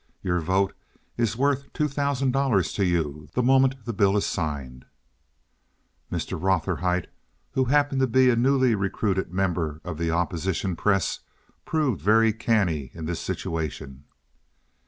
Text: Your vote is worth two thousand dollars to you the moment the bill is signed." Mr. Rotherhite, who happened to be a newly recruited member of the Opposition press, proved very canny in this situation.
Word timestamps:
Your 0.23 0.39
vote 0.39 0.73
is 1.15 1.37
worth 1.37 1.71
two 1.73 1.87
thousand 1.87 2.31
dollars 2.31 2.73
to 2.73 2.83
you 2.83 3.29
the 3.35 3.43
moment 3.43 3.85
the 3.85 3.93
bill 3.93 4.17
is 4.17 4.25
signed." 4.25 4.85
Mr. 6.11 6.41
Rotherhite, 6.41 7.05
who 7.51 7.65
happened 7.65 8.01
to 8.01 8.07
be 8.07 8.31
a 8.31 8.35
newly 8.35 8.73
recruited 8.73 9.31
member 9.31 9.79
of 9.83 9.99
the 9.99 10.09
Opposition 10.09 10.75
press, 10.75 11.19
proved 11.65 12.01
very 12.01 12.33
canny 12.33 12.89
in 12.95 13.05
this 13.05 13.19
situation. 13.19 14.05